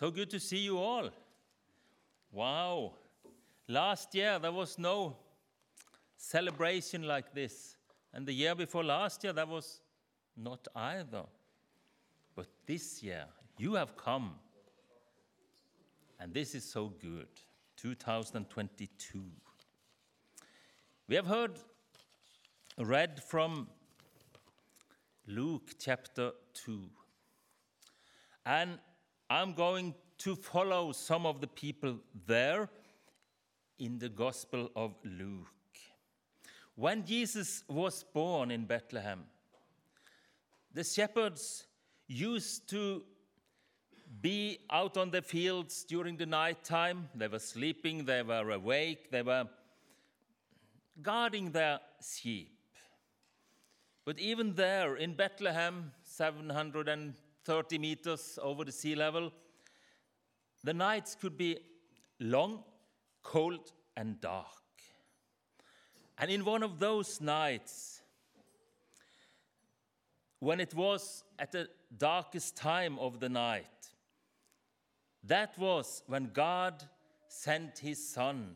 [0.00, 1.10] So good to see you all.
[2.32, 2.94] Wow.
[3.68, 5.18] Last year there was no
[6.16, 7.76] celebration like this.
[8.14, 9.82] And the year before last year there was
[10.34, 11.24] not either.
[12.34, 13.26] But this year
[13.58, 14.36] you have come.
[16.18, 17.28] And this is so good.
[17.76, 19.22] 2022.
[21.08, 21.58] We have heard
[22.78, 23.68] read from
[25.26, 26.88] Luke chapter 2.
[28.46, 28.78] And
[29.32, 32.68] I'm going to follow some of the people there
[33.78, 35.46] in the Gospel of Luke.
[36.74, 39.20] When Jesus was born in Bethlehem,
[40.74, 41.68] the shepherds
[42.08, 43.04] used to
[44.20, 47.08] be out on the fields during the night time.
[47.14, 49.48] They were sleeping, they were awake, they were
[51.00, 52.56] guarding their sheep.
[54.04, 55.92] But even there in Bethlehem,
[57.50, 59.32] 730 meters over the sea level,
[60.62, 61.58] the nights could be
[62.20, 62.62] long,
[63.24, 64.46] cold, and dark.
[66.16, 68.02] And in one of those nights,
[70.38, 73.88] when it was at the darkest time of the night,
[75.24, 76.84] that was when God
[77.26, 78.54] sent his son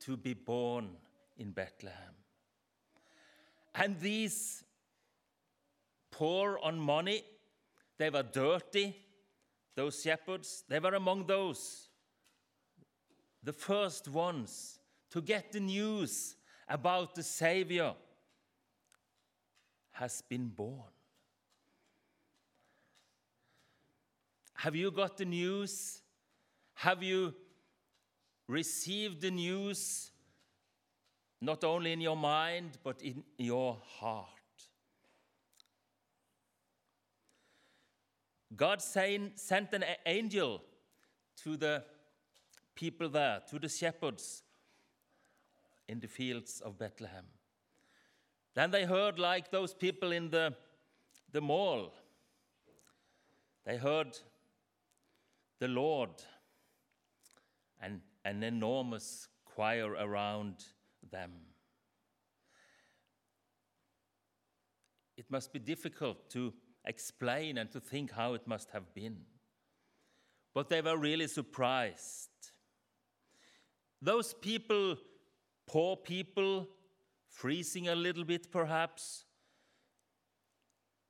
[0.00, 0.90] to be born
[1.38, 2.14] in Bethlehem.
[3.74, 4.64] And these
[6.10, 7.24] poor on money,
[7.98, 8.96] they were dirty,
[9.74, 11.88] those shepherds, they were among those,
[13.42, 14.78] the first ones
[15.10, 16.36] to get the news
[16.68, 17.94] about the Savior
[19.92, 20.90] has been born.
[24.54, 26.00] Have you got the news?
[26.74, 27.34] Have you
[28.48, 30.10] received the news
[31.40, 34.43] not only in your mind but in your heart?
[38.56, 40.62] God sent an angel
[41.42, 41.84] to the
[42.74, 44.42] people there, to the shepherds
[45.88, 47.24] in the fields of Bethlehem.
[48.54, 50.54] Then they heard, like those people in the,
[51.32, 51.92] the mall,
[53.64, 54.18] they heard
[55.58, 56.10] the Lord
[57.82, 60.64] and an enormous choir around
[61.10, 61.32] them.
[65.16, 66.52] It must be difficult to
[66.84, 69.16] explain and to think how it must have been.
[70.52, 72.30] But they were really surprised.
[74.00, 74.96] Those people,
[75.66, 76.68] poor people,
[77.28, 79.24] freezing a little bit perhaps,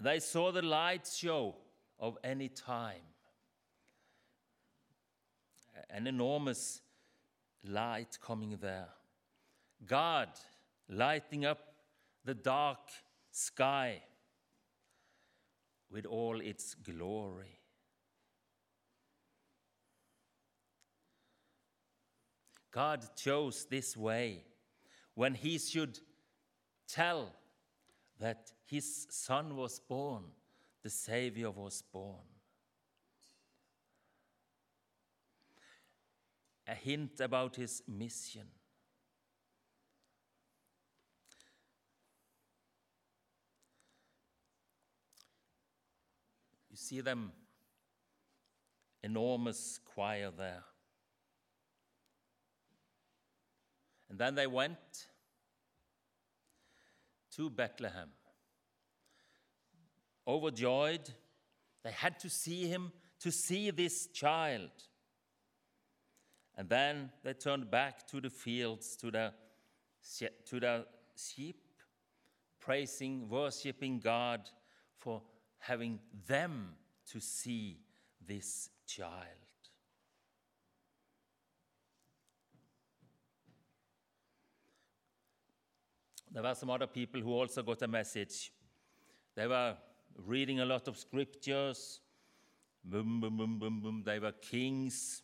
[0.00, 1.56] they saw the light show
[1.98, 3.02] of any time.
[5.90, 6.80] An enormous
[7.64, 8.88] light coming there.
[9.86, 10.28] God
[10.88, 11.74] lighting up
[12.24, 12.78] the dark
[13.30, 14.02] sky
[15.94, 17.60] with all its glory.
[22.72, 24.42] God chose this way
[25.14, 26.00] when He should
[26.88, 27.32] tell
[28.18, 30.24] that His Son was born,
[30.82, 32.26] the Savior was born.
[36.66, 38.48] A hint about His mission.
[46.84, 47.32] See them,
[49.02, 50.64] enormous choir there.
[54.08, 54.78] And then they went
[57.36, 58.10] to Bethlehem.
[60.26, 61.10] Overjoyed,
[61.82, 64.70] they had to see him, to see this child.
[66.56, 69.32] And then they turned back to the fields, to the,
[70.46, 71.60] to the sheep,
[72.60, 74.48] praising, worshiping God
[74.98, 75.22] for
[75.66, 76.74] having them
[77.10, 77.78] to see
[78.26, 79.12] this child.
[86.30, 88.52] There were some other people who also got a message.
[89.34, 89.74] They were
[90.26, 92.00] reading a lot of scriptures.
[92.84, 94.02] Boom, boom, boom, boom, boom.
[94.04, 95.22] They were kings.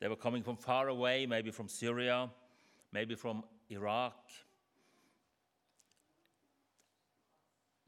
[0.00, 2.28] They were coming from far away, maybe from Syria,
[2.92, 4.16] maybe from Iraq.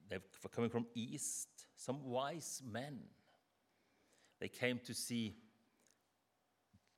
[0.08, 1.49] They were coming from east
[1.80, 2.98] some wise men.
[4.38, 5.34] They came to see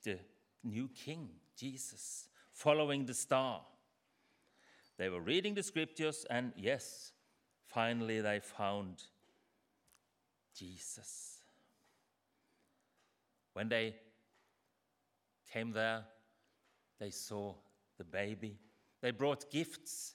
[0.03, 0.19] the
[0.65, 3.61] new king, Jesus, following the star.
[4.99, 7.13] They were reading the scriptures, and yes,
[7.65, 9.05] finally they found
[10.57, 11.39] Jesus.
[13.53, 13.95] When they
[15.53, 16.03] came there,
[16.99, 17.55] they saw
[17.99, 18.59] the baby.
[19.01, 20.15] They brought gifts.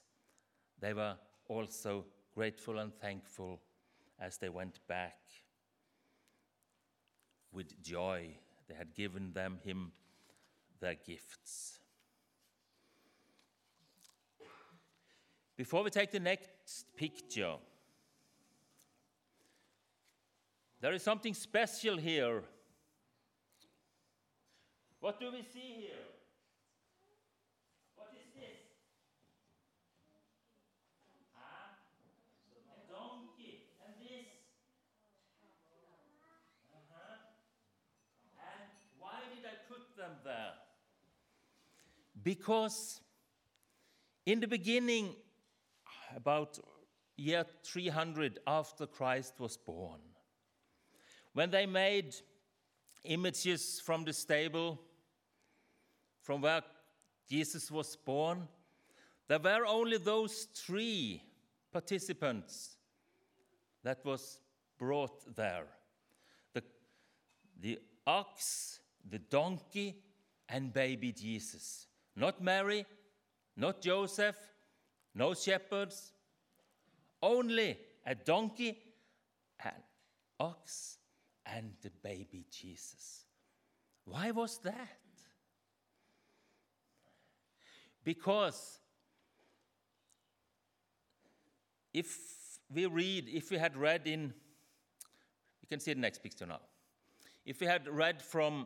[0.81, 1.15] They were
[1.47, 2.05] also
[2.35, 3.61] grateful and thankful
[4.19, 5.17] as they went back
[7.51, 8.35] with joy
[8.67, 9.91] they had given them him
[10.79, 11.79] their gifts.
[15.55, 17.55] Before we take the next picture,
[20.79, 22.43] there is something special here.
[24.99, 26.05] What do we see here?
[27.95, 28.61] What is this?
[31.35, 31.73] Ah,
[32.53, 33.73] a donkey.
[33.83, 34.29] And this?
[36.69, 37.17] Uh-huh.
[38.37, 40.53] And why did I put them there?
[42.27, 43.00] Because
[44.25, 45.15] in the beginning,
[46.13, 46.59] about
[47.15, 50.01] year 300 after Christ was born,
[51.31, 52.13] when they made
[53.06, 54.77] images from the stable,
[56.21, 56.63] from where
[57.29, 58.50] Jesus was born,
[59.30, 61.23] there were only those three
[61.71, 62.75] participants
[63.83, 64.41] that was
[64.77, 65.68] brought there
[66.53, 66.62] the,
[67.62, 70.03] the ox, the donkey,
[70.50, 71.88] and baby Jesus.
[72.17, 72.83] Not Mary,
[73.55, 74.37] not Joseph,
[75.13, 76.13] no shepherds,
[77.21, 77.77] only
[78.07, 78.79] a donkey,
[79.63, 79.71] an
[80.39, 80.97] ox,
[81.45, 83.25] and the baby Jesus.
[84.05, 84.97] Why was that?
[88.03, 88.79] Because
[91.93, 92.17] if
[92.73, 94.33] we read, if we had read in,
[95.61, 96.61] you can see the next picture now.
[97.45, 98.65] If we had read from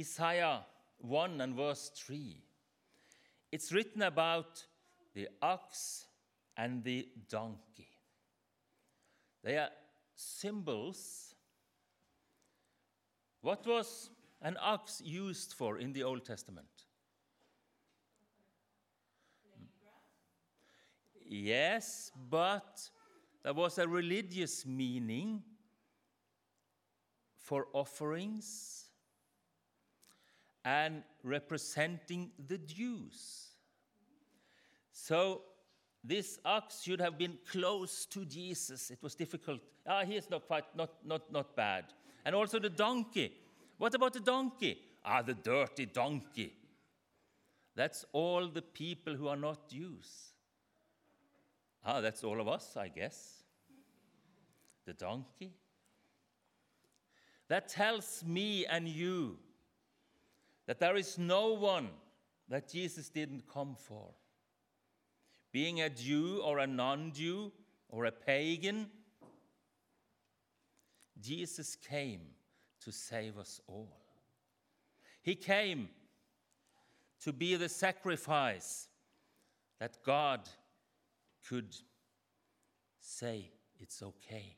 [0.00, 0.60] Isaiah
[1.00, 2.42] 1 and verse 3,
[3.52, 4.64] it's written about
[5.14, 6.06] the ox
[6.56, 7.88] and the donkey.
[9.42, 9.70] They are
[10.14, 11.34] symbols.
[13.40, 14.10] What was
[14.42, 16.66] an ox used for in the Old Testament?
[21.24, 22.88] Yes, but
[23.42, 25.42] there was a religious meaning
[27.36, 28.87] for offerings
[30.68, 33.46] and representing the Jews.
[34.92, 35.40] So
[36.04, 38.90] this ox should have been close to Jesus.
[38.90, 39.60] It was difficult.
[39.86, 41.84] Ah, he is not quite not, not, not bad.
[42.24, 43.32] And also the donkey.
[43.78, 44.78] What about the donkey?
[45.02, 46.52] Ah, the dirty donkey.
[47.74, 50.34] That's all the people who are not Jews.
[51.82, 53.42] Ah, that's all of us, I guess.
[54.84, 55.54] The donkey.
[57.48, 59.38] That tells me and you
[60.68, 61.88] that there is no one
[62.50, 64.10] that Jesus didn't come for.
[65.50, 67.50] Being a Jew or a non Jew
[67.88, 68.90] or a pagan,
[71.18, 72.20] Jesus came
[72.82, 73.96] to save us all.
[75.22, 75.88] He came
[77.22, 78.88] to be the sacrifice
[79.80, 80.50] that God
[81.48, 81.74] could
[83.00, 83.50] say,
[83.80, 84.54] It's okay.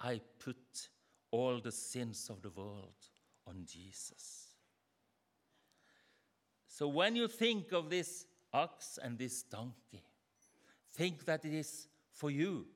[0.00, 0.88] I put
[1.30, 2.94] all the sins of the world
[3.46, 4.48] on Jesus.
[6.66, 10.02] So when you think of this ox and this donkey,
[10.92, 12.66] think that it is for you,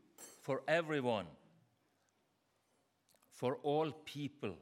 [0.42, 1.26] for everyone,
[3.32, 4.54] for all people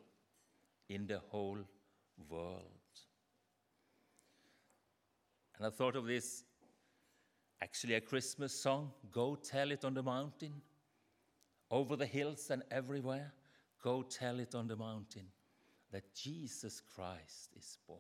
[0.89, 1.59] in the whole
[2.29, 2.63] world.
[5.57, 6.45] And I thought of this
[7.63, 10.53] actually a Christmas song Go Tell It on the Mountain,
[11.71, 13.33] over the hills and everywhere.
[13.83, 15.27] Go tell it on the mountain
[15.97, 17.99] that Jesus Christ is born.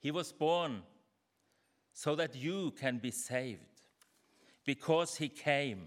[0.00, 0.82] He was born
[1.92, 3.60] so that you can be saved
[4.64, 5.86] because he came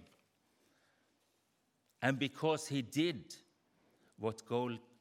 [2.02, 3.36] and because he did
[4.18, 4.42] what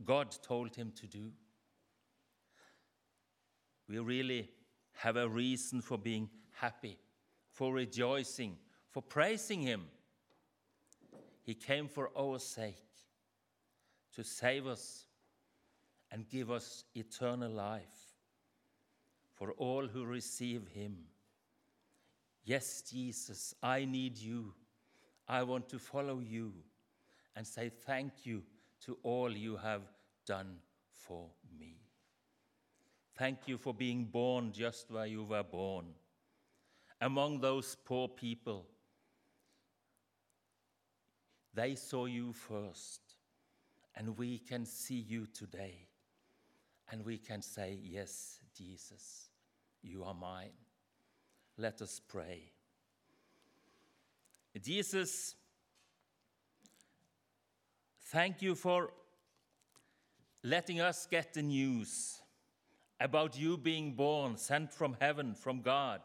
[0.04, 1.30] God told him to do.
[3.88, 4.50] We really
[4.94, 6.98] have a reason for being happy,
[7.52, 8.56] for rejoicing,
[8.90, 9.84] for praising him.
[11.44, 12.82] He came for our sake
[14.16, 15.06] to save us
[16.12, 18.12] and give us eternal life
[19.34, 20.96] for all who receive him.
[22.44, 24.52] Yes, Jesus, I need you.
[25.26, 26.52] I want to follow you
[27.34, 28.42] and say thank you
[28.84, 29.82] to all you have
[30.26, 30.56] done
[30.90, 31.76] for me.
[33.16, 35.86] Thank you for being born just where you were born,
[37.00, 38.66] among those poor people.
[41.54, 43.00] They saw you first,
[43.94, 45.86] and we can see you today.
[46.92, 49.30] And we can say, Yes, Jesus,
[49.82, 50.52] you are mine.
[51.56, 52.52] Let us pray.
[54.62, 55.34] Jesus,
[58.08, 58.90] thank you for
[60.44, 62.20] letting us get the news
[63.00, 66.02] about you being born, sent from heaven, from God,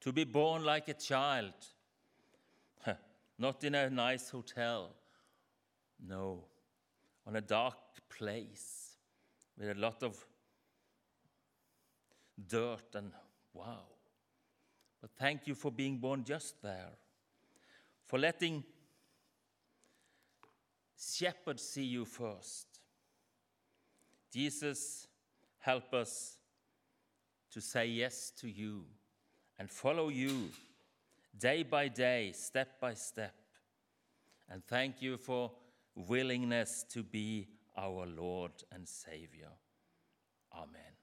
[0.00, 1.54] to be born like a child,
[3.38, 4.90] not in a nice hotel.
[6.04, 6.46] No,
[7.26, 7.76] on a dark
[8.10, 8.85] place
[9.58, 10.24] with a lot of
[12.48, 13.12] dirt and
[13.52, 13.84] wow.
[15.00, 16.90] But thank you for being born just there,
[18.04, 18.64] for letting
[20.98, 22.66] shepherds see you first.
[24.32, 25.06] Jesus,
[25.58, 26.36] help us
[27.50, 28.84] to say yes to you
[29.58, 30.50] and follow you
[31.38, 33.34] day by day, step by step.
[34.50, 35.52] And thank you for
[35.94, 39.52] willingness to be our Lord and Savior.
[40.52, 40.95] Amen.